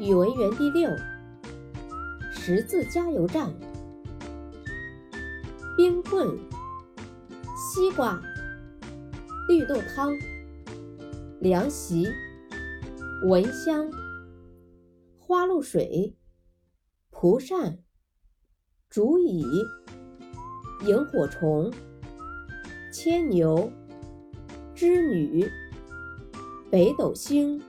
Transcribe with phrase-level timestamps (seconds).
[0.00, 0.90] 语文园地六
[2.32, 3.54] 十字加油站
[5.76, 6.36] 冰棍、
[7.56, 8.20] 西瓜、
[9.48, 10.12] 绿豆汤、
[11.40, 12.08] 凉席、
[13.26, 13.88] 蚊香、
[15.18, 16.16] 花露水、
[17.10, 17.78] 蒲扇、
[18.88, 19.44] 竹椅、
[20.86, 21.72] 萤火虫、
[22.92, 23.70] 牵牛、
[24.74, 25.48] 织女、
[26.70, 27.60] 北斗星。